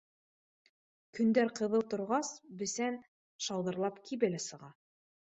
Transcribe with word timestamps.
Көндәр 1.17 1.51
ҡыҙыу 1.59 1.83
торғас, 1.91 2.31
бесән 2.63 2.97
шауҙырлап 3.49 4.01
кибә 4.09 4.31
лә 4.35 4.41
сыға 4.49 4.73